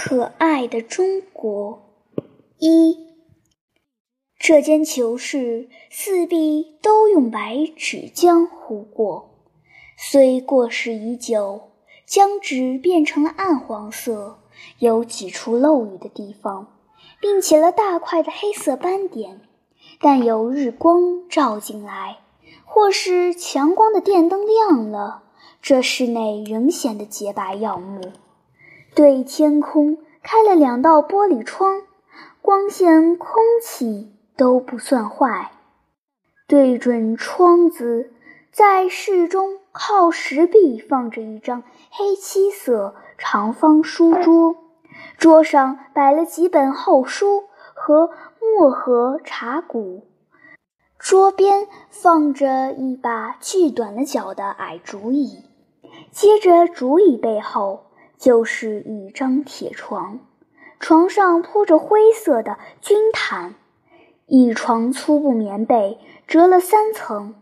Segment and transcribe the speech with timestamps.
[0.00, 1.82] 可爱的中国
[2.58, 2.98] 一，
[4.38, 9.30] 这间囚室四壁都用白纸浆糊过，
[9.96, 11.72] 虽过时已久，
[12.08, 14.38] 浆纸变成了暗黄色，
[14.78, 16.78] 有几处漏雨的地方，
[17.20, 19.40] 并起了大块的黑色斑点。
[20.00, 22.18] 但有日光照进来，
[22.64, 25.24] 或是强光的电灯亮了，
[25.60, 28.00] 这室内仍显得洁白耀目。
[28.98, 31.82] 对天空开了两道玻璃窗，
[32.42, 35.52] 光线、空气都不算坏。
[36.48, 38.10] 对准窗子，
[38.50, 44.56] 在室中靠石壁放着一张黑漆色长方书桌，
[45.16, 50.02] 桌上摆了几本厚书和墨盒、茶壶，
[50.98, 55.44] 桌边放着一把锯短了脚的矮竹椅，
[56.10, 57.84] 接着竹椅背后。
[58.18, 60.18] 就是一张铁床，
[60.80, 63.54] 床上铺着灰色的军毯，
[64.26, 67.36] 一床粗布棉被折了三层，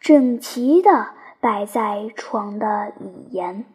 [0.00, 3.66] 整齐地摆在床的里沿。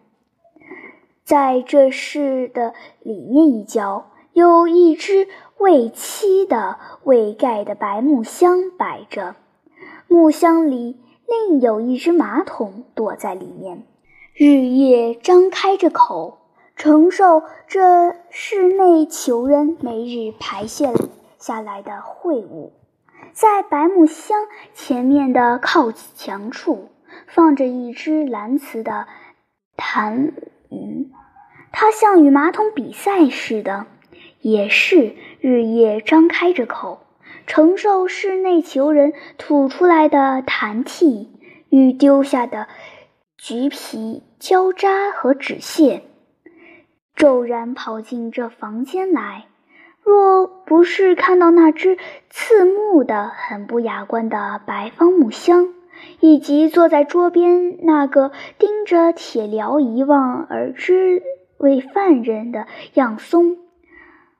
[1.23, 2.73] 在这室的
[3.03, 5.27] 里面一角，有一只
[5.59, 9.35] 未漆的未盖的白木箱摆着，
[10.07, 13.85] 木箱里另有一只马桶躲在里面，
[14.33, 16.39] 日夜张开着口。
[16.77, 20.93] 承受这室内囚人每日排泄
[21.39, 22.71] 下来的秽物，
[23.33, 24.37] 在白木箱
[24.75, 26.89] 前面的靠墙处
[27.25, 29.07] 放着一只蓝瓷的
[29.75, 30.33] 痰
[30.69, 31.07] 盂，
[31.71, 33.87] 它像与马桶比赛似的，
[34.41, 36.99] 也是日夜张开着口，
[37.47, 41.31] 承受室内囚人吐出来的痰涕
[41.69, 42.67] 与丢下的
[43.35, 46.03] 橘皮胶渣和纸屑。
[47.17, 49.47] 骤然跑进这房间来，
[50.03, 51.97] 若不是看到那只
[52.29, 55.73] 刺目的、很不雅观的白方木箱，
[56.19, 61.23] 以及坐在桌边那个盯着铁镣一望而知
[61.57, 63.57] 为犯人的样松，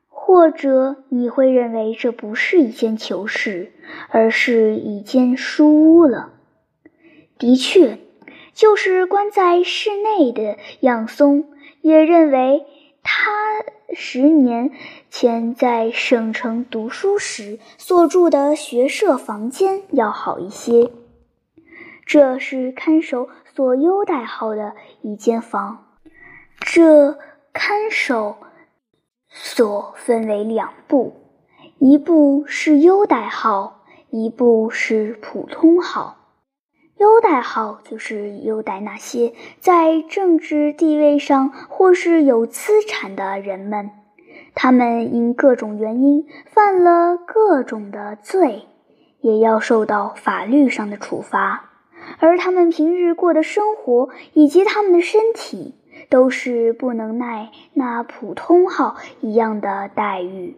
[0.08, 3.72] 或者你会认为这不是一间囚室，
[4.10, 6.30] 而是一间书屋了。
[7.40, 7.98] 的确，
[8.54, 11.46] 就是关在室内的样松。
[11.82, 12.66] 也认为
[13.04, 13.32] 他
[13.94, 14.72] 十年
[15.10, 20.92] 前在省城读书时所住的学舍房间要好一些。
[22.06, 25.86] 这是看守所优待号的一间房。
[26.60, 27.18] 这
[27.54, 28.38] 看守
[29.30, 31.16] 所分为两部，
[31.80, 36.17] 一部是优待号，一部是普通号。
[36.98, 43.92] 优待号就是优待那些在政治地位上或是有资产的人们，
[44.56, 48.64] 他们因各种原因犯了各种的罪，
[49.22, 51.70] 也要受到法律上的处罚，
[52.18, 55.76] 而他们平日过的生活以及他们的身体
[56.10, 60.58] 都是不能耐那普通号一样的待遇，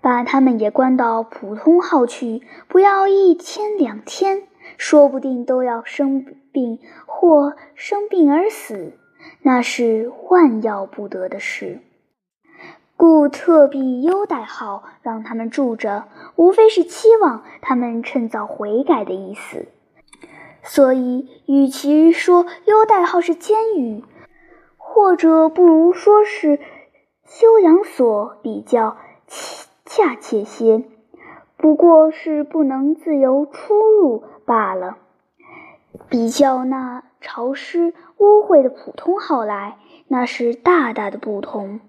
[0.00, 4.42] 把他们也关到普通号去，不要一天两天。
[4.76, 8.92] 说不定都要生病或生病而死，
[9.42, 11.80] 那是万要不得的事。
[12.96, 19.66] 故特庇优待号让他们住着，无非是期望他们趁早悔改的意思。
[20.62, 24.04] 所以，与其说优待号是监狱，
[24.76, 26.60] 或者不如说是
[27.24, 28.96] 修养所比较
[29.84, 30.84] 恰切些。
[31.56, 34.98] 不过是不能自由出入罢了。
[36.08, 41.80] 比较那潮湿污秽的普通号来，那是大大的不同。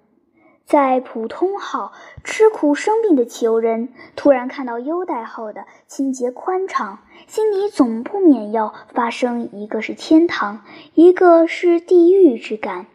[0.65, 1.91] 在普通号
[2.23, 10.61] 吃苦生病的囚人，突然看到优待号的清洁宽敞，心里总不免要发生一个是天堂，
[10.93, 12.87] 一个是地狱之感。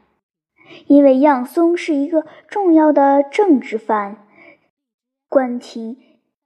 [0.87, 4.27] 因为样松是一个重要的政治犯，
[5.29, 5.97] 关廷。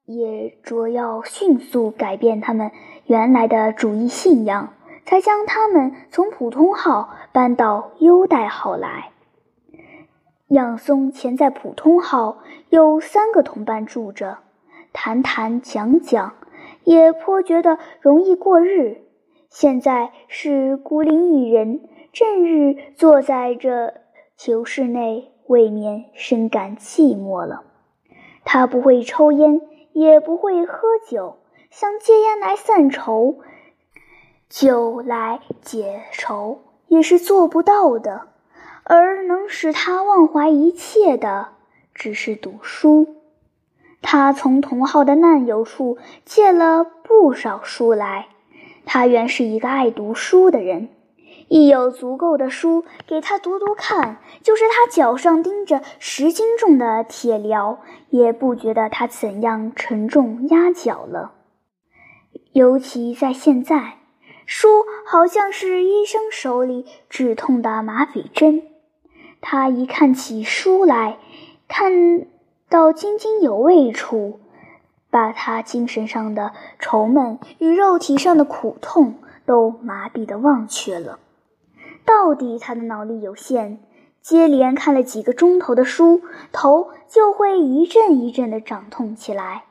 [0.04, 2.70] 也着要迅速改变他们
[3.06, 9.10] 原来的主义信仰，才将他们从普通号搬到优待号来。
[10.48, 12.38] 杨松前在普通号
[12.68, 14.38] 有三个同伴住着，
[14.92, 16.34] 谈谈讲讲，
[16.84, 19.02] 也颇觉得容易过日。
[19.48, 21.80] 现在是孤零一人，
[22.12, 23.94] 正日坐在这
[24.36, 27.62] 囚室内，未免深感寂寞了。
[28.44, 29.60] 他不会抽烟。
[29.92, 31.38] 也不会喝酒，
[31.70, 33.38] 想戒烟来散愁，
[34.48, 38.28] 酒来解愁也是做不到的。
[38.84, 41.50] 而能使他忘怀一切的，
[41.94, 43.16] 只是读书。
[44.02, 48.26] 他从同号的难友处借了不少书来。
[48.84, 50.88] 他原是一个爱读书的人，
[51.48, 57.78] 一有足够的书给他读读看，就是他脚上钉着十斤重的铁镣，
[58.10, 61.32] 也不觉得他怎样沉重压脚了。
[62.52, 63.98] 尤其在现在，
[64.46, 64.68] 书
[65.06, 68.62] 好像是医生手里止痛的麻醉针，
[69.40, 71.18] 他一看起书来，
[71.68, 72.26] 看
[72.68, 74.38] 到津津有味处。
[75.10, 81.18] 把他精神上的愁闷与肉体上的苦痛都麻痹的忘却了。
[82.04, 83.78] 到底他的脑力有限，
[84.20, 86.22] 接连看了几个钟头的书，
[86.52, 89.64] 头就会一阵一阵的胀痛起来。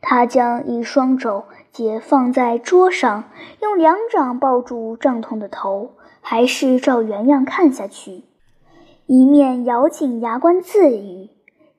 [0.00, 3.24] 他将一双肘解放在桌上，
[3.60, 8.22] 用两掌抱住胀痛的头，还是照原样看下去，
[9.06, 11.30] 一面咬紧牙关自语：“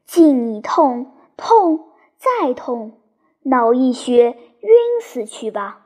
[0.06, 1.88] 尽你痛，痛
[2.18, 2.94] 再痛。”
[3.44, 4.70] 脑溢血，晕
[5.02, 5.86] 死去吧！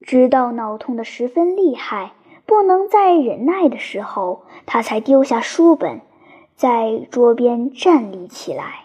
[0.00, 2.12] 直到脑痛的十分厉害，
[2.46, 6.00] 不能再忍耐的时候，他才丢下书本，
[6.56, 8.83] 在桌边站立起来。